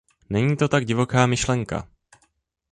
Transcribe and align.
Není 0.29 0.57
to 0.57 0.67
tak 0.67 0.85
divoká 0.85 1.25
myšlenka. 1.25 1.87